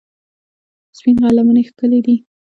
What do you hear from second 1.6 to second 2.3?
ښکلې دي؟